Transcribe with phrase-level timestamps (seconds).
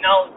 [0.00, 0.30] afinal,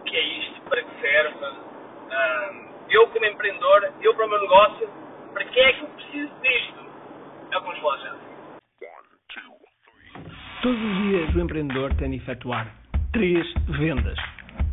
[0.00, 0.60] o que é isto?
[0.62, 1.44] Para que serve?
[1.44, 4.88] Uh, eu, como empreendedor, eu para o meu negócio,
[5.32, 6.84] para que é que eu preciso disto?
[7.52, 8.14] É o que já.
[10.62, 12.66] Todos os dias o empreendedor tem de efetuar
[13.12, 13.46] três
[13.78, 14.18] vendas: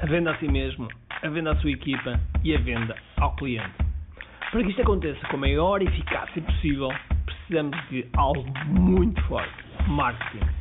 [0.01, 0.87] a venda a si mesmo,
[1.21, 3.75] a venda à sua equipa e a venda ao cliente.
[4.51, 6.89] Para que isto aconteça com a maior eficácia possível,
[7.25, 9.53] precisamos de algo muito forte:
[9.87, 10.60] marketing.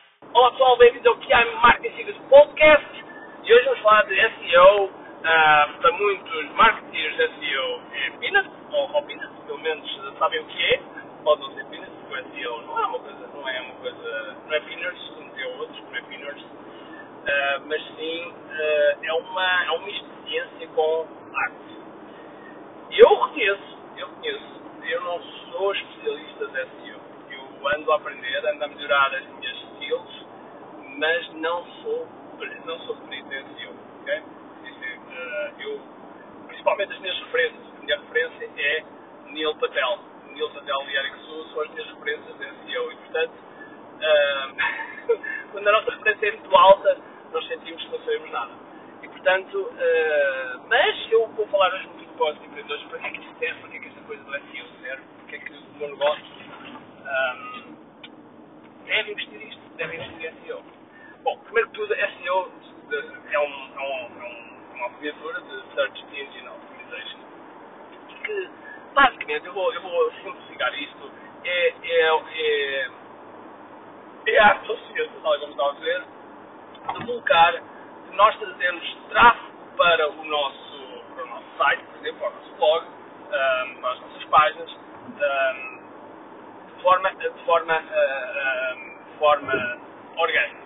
[0.41, 3.05] Olá pessoal, bem-vindos ao QI Marketing Secrets Podcast
[3.43, 4.85] e hoje vamos falar de SEO.
[4.85, 4.91] Uh,
[5.23, 10.63] ah, para muitos marketeers, SEO é peanuts, ou, ou peanuts, pelo menos sabem o que
[10.63, 10.81] é.
[11.23, 14.37] Pode não ser peanuts, porque o SEO não é uma coisa, não é uma coisa,
[14.47, 19.63] não é peanuts, como tem outros, não é peanuts uh, mas sim uh, é, uma,
[19.65, 21.77] é uma experiência com arte.
[22.89, 26.99] Eu reconheço, eu reconheço, eu não sou especialista de SEO.
[27.29, 30.20] Eu ando a aprender, ando a melhorar as minhas skills,
[31.01, 32.07] mas não sou,
[32.63, 33.73] não sou em SEO.
[34.01, 34.19] Okay?
[34.19, 35.81] Uh, eu,
[36.47, 38.83] principalmente as minhas referências, a minha referência é
[39.31, 39.99] Neil Patel.
[40.27, 43.33] Neil Patel e Eric Su são as minhas referências em SEO e, portanto,
[45.51, 46.97] quando a nossa referência é muito alta,
[47.33, 48.51] nós sentimos que não sabemos nada.
[49.01, 53.09] E portanto, uh, mas eu vou falar hoje muito para os empreendedores, para que é
[53.09, 55.53] que isto serve, para que é que esta coisa do SEO serve, porque é que
[55.53, 56.25] o meu negócio
[57.01, 57.75] um, ehm,
[58.85, 60.80] deve investir nisto, deve investir em SEO.
[61.23, 62.51] Bom, primeiro que tudo, SEO
[63.31, 67.19] é, um, é, um, é um, uma abreviatura de Search Engine Optimization,
[68.23, 68.49] que
[68.95, 71.11] basicamente, eu vou, eu vou simplificar isto,
[71.43, 72.89] é, é, é,
[74.27, 75.07] é a social,
[75.39, 76.03] como estava a dizer,
[76.73, 82.19] de colocar, de nós trazermos tráfego para o nosso, para o nosso site, por exemplo,
[82.19, 85.81] para o nosso blog, um, para as nossas páginas, um,
[86.65, 89.79] de forma, de forma, uh, um, forma
[90.17, 90.60] orgânica.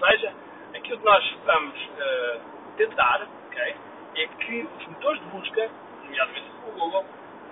[0.00, 0.32] Seja,
[0.74, 2.40] aquilo que nós vamos uh,
[2.76, 3.74] tentar okay,
[4.16, 5.70] é que os motores de busca,
[6.04, 7.04] nomeadamente o Google,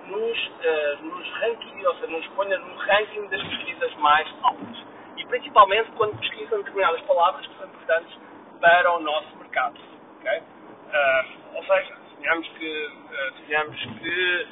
[0.07, 4.89] nos, uh, nos ranking, ou seja, nos ponha no ranking das pesquisas mais altas
[5.29, 8.17] principalmente quando pesquisam determinadas palavras que são importantes
[8.59, 9.79] para o nosso mercado.
[10.19, 10.39] Okay?
[10.39, 14.47] Uh, ou seja, suponhamos que, uh, suponhamos que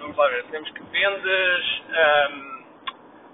[0.00, 2.64] vamos lá ver, temos que vendes, um,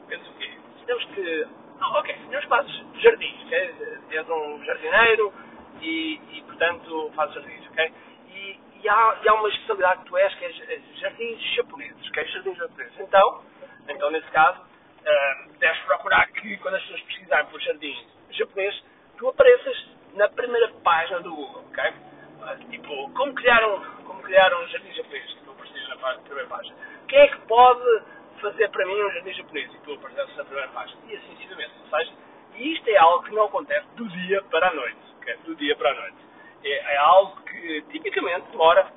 [0.08, 0.50] vendes o quê?
[0.86, 1.46] Temos que,
[1.82, 3.74] oh, ok, que fazes jardins, ok?
[4.10, 5.32] És um jardineiro
[5.80, 7.92] e, e portanto, fazes jardins, ok?
[8.28, 12.24] E, e, há, e há uma especialidade que tu és, que é jardins japoneses, ok?
[12.26, 13.00] Jardins japoneses.
[13.00, 13.42] Então,
[13.88, 18.84] então nesse caso, uh, deves procurar que, quando as pessoas pesquisarem por jardins japonês,
[19.18, 21.84] tu apareças na primeira página do Google, ok?
[21.90, 26.48] Uh, tipo, como criar um, como criar um jardim japonês, que tu apareces na primeira
[26.48, 26.76] página.
[27.08, 28.02] Quem é que pode
[28.42, 29.74] fazer para mim um jardim japonês?
[29.74, 31.00] E tu apareces na primeira página.
[31.08, 31.72] E assim sucessivamente.
[31.80, 32.12] Ou seja,
[32.56, 35.36] e isto é algo que não acontece do dia para a noite, okay?
[35.44, 36.16] Do dia para a noite.
[36.64, 38.92] É, é algo que tipicamente demora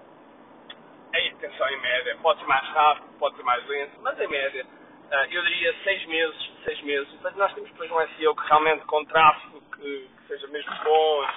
[1.15, 4.65] em atenção em média, pode ser mais rápido, pode ser mais lento, mas em média
[4.65, 7.07] uh, eu diria seis meses, seis meses.
[7.21, 11.27] Mas nós temos depois um SEO que realmente com tráfego que, que seja mesmo bom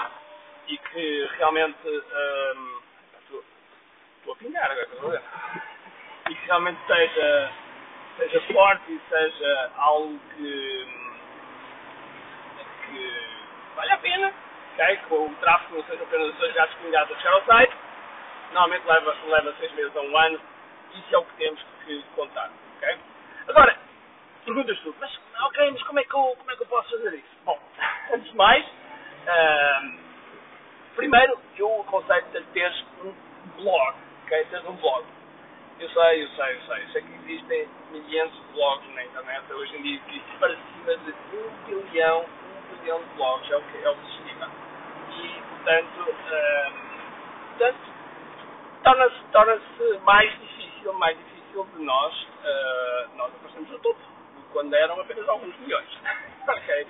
[0.66, 2.80] e que realmente um,
[3.20, 3.44] estou,
[4.18, 5.22] estou a pingar agora, estou a ver.
[6.30, 7.52] E que realmente seja,
[8.18, 10.86] seja forte e seja algo que,
[12.86, 13.12] que
[13.76, 14.32] vale a pena,
[14.74, 14.96] okay?
[14.96, 17.76] que o tráfego não seja apenas dois gatos pingados a chegar ao site,
[18.52, 20.40] normalmente leva, leva seis meses a um ano,
[20.94, 22.50] isso é o que temos que contar.
[22.76, 22.98] Okay?
[23.46, 23.78] Agora,
[24.44, 27.14] perguntas tu, mas ok, mas como é que eu, como é que eu posso fazer
[27.14, 27.38] isso?
[27.44, 27.58] Bom,
[28.12, 29.98] antes de mais, uh,
[30.96, 33.14] primeiro eu aconselho-te a teres um
[33.62, 34.44] blog, ok?
[34.46, 35.17] Teres um blog.
[35.80, 39.52] Eu sei, eu sei, eu sei, eu sei que existem milhares de blogs na internet,
[39.52, 43.62] hoje em dia existe para cima de um bilhão, um bilhão de blogs, é o
[43.62, 44.50] que, é o que se estima.
[45.22, 46.72] E, portanto, uh,
[47.50, 47.78] portanto
[48.82, 49.60] torna-se torna
[50.02, 54.00] mais difícil, mais difícil de nós, uh, nós aparecemos no topo
[54.52, 55.88] quando eram apenas alguns milhões.
[56.48, 56.86] ok.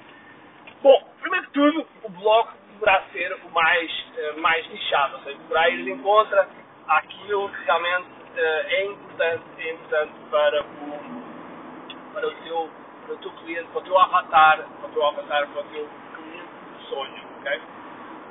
[0.83, 5.37] Bom, primeiro que tudo, o blog deverá ser o mais, uh, mais nichado, ou seja,
[5.37, 6.47] deverá ir de encontro
[6.89, 12.71] àquilo que realmente é importante, é importante para o, para o teu,
[13.05, 15.89] para o teu cliente, para o teu avatar, para o teu avatar, para o teu
[16.15, 16.49] cliente
[16.79, 17.61] de sonho, ok?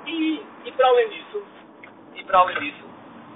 [0.05, 1.45] E, e para além disso,
[2.15, 2.85] e para além disso,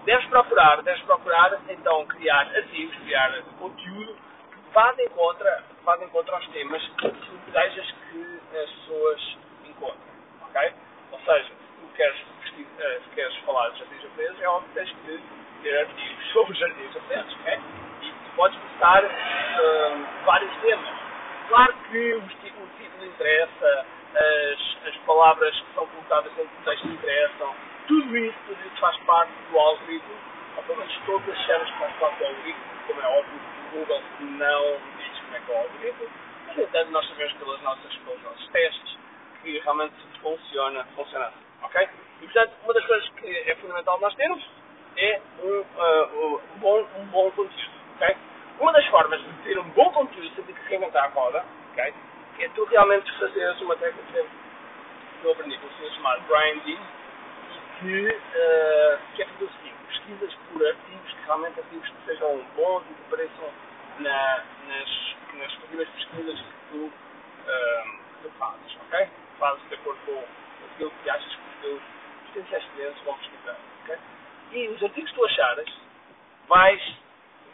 [0.06, 5.48] deves procurar, deves procurar então criar artigos, criar conteúdo que vá de encontro,
[5.84, 10.12] vá de encontro aos temas que tu desejas que as pessoas encontrem.
[10.48, 10.74] Ok?
[11.12, 12.18] Ou seja, se tu queres,
[12.80, 13.71] eh, se queres falar de
[14.42, 15.22] é óbvio que tens que
[15.64, 17.34] ter artigos sobre jardins japoneses.
[17.34, 17.60] Ok?
[18.02, 21.02] E podes buscar uh, vários temas.
[21.50, 22.72] Claro que o título
[23.06, 23.86] interessa,
[24.16, 27.56] as, as palavras que são colocadas dentro do texto interessam,
[27.88, 30.16] tudo isso, faz parte do algoritmo,
[30.58, 33.78] ou pelo menos todas as cenas que fazem parte do algoritmo, como é óbvio, o
[33.78, 36.08] Google não diz como é que é o algoritmo,
[36.48, 38.98] mas no entanto nós sabemos pelas nossas, pelos nossos testes
[39.44, 41.90] que realmente funciona, funciona assim, ok?
[42.22, 44.46] E portanto, uma das coisas que é fundamental nós termos
[44.98, 48.16] é um, uh, um, bom, um bom conteúdo, ok?
[48.60, 51.94] Uma das formas de ter um bom conteúdo que reinventar a roda, ok?
[52.40, 56.80] É tu realmente fazeres uma técnica que eu aprendi com um senhor chamado Brian Dean,
[57.82, 62.84] uh, que é fazer o seguinte, pesquisas por artigos que realmente artigos que sejam bons
[62.90, 63.50] e que apareçam
[64.00, 69.10] na, nas, nas respectivas pesquisas que tu, uh, que tu fazes, ok?
[69.40, 70.24] Fazes de acordo com
[70.74, 71.82] aquilo que achas que os teus
[73.06, 73.98] vão pesquisar, ok?
[74.52, 75.70] E os artigos que tu achares,
[76.48, 76.96] vais,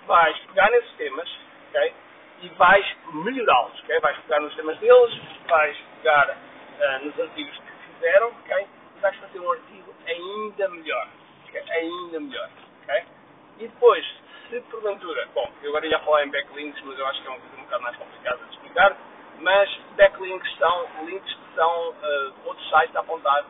[0.06, 1.30] vais pegar nesses temas,
[1.70, 1.94] ok?
[2.42, 4.00] E vais melhorá-los, ok?
[4.00, 8.68] Vais pegar nos temas deles, vais pegar uh, nos artigos que fizeram, ok?
[8.98, 11.08] E vais fazer um artigo ainda melhor.
[11.48, 11.64] Okay?
[11.72, 12.50] Ainda melhor.
[12.84, 13.04] Okay?
[13.60, 14.06] E depois,
[14.50, 17.40] se porventura, bom, eu agora ia falar em backlinks, mas eu acho que é uma
[17.40, 18.98] coisa um bocado mais complicada de explicar,
[19.40, 23.46] mas backlinks são links que são uh, outros sites a apontar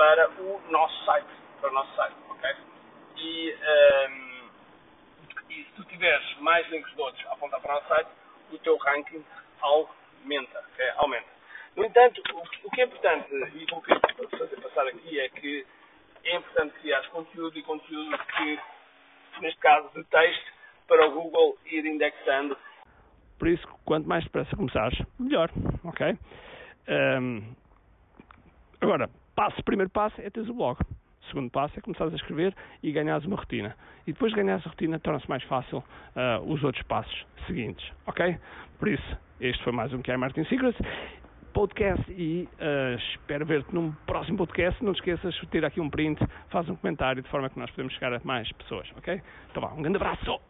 [0.00, 1.28] para o nosso site,
[1.60, 2.50] para o nosso site, ok?
[3.18, 4.50] E, um, ehm,
[5.50, 8.08] e se tu tiveres mais links de outros a apontar para o nosso site,
[8.50, 9.22] o teu ranking
[9.60, 10.64] aumenta,
[10.96, 11.28] aumenta.
[11.76, 12.22] No entanto,
[12.64, 15.66] o, que é importante, e o que eu quero fazer passar aqui é que
[16.24, 18.58] é importante criar conteúdo e conteúdo que,
[19.42, 20.52] neste caso, de texto,
[20.88, 22.56] para o Google ir indexando.
[23.38, 25.50] Por isso, quanto mais depressa começares, melhor,
[25.84, 26.16] ok?
[26.88, 27.54] Um,
[28.80, 30.78] agora, passo, primeiro passo é teres o blog.
[31.28, 33.76] Segundo passo é começares a escrever e ganhares uma rotina.
[34.06, 38.38] E depois de ganhares a rotina, torna-se mais fácil uh, os outros passos seguintes, ok?
[38.78, 40.78] Por isso, este foi mais um QI Martin Secrets
[41.52, 44.82] podcast e uh, espero ver-te num próximo podcast.
[44.84, 47.70] Não te esqueças de ter aqui um print, faz um comentário de forma que nós
[47.70, 49.20] podemos chegar a mais pessoas, ok?
[49.50, 50.49] Então vá, um grande abraço!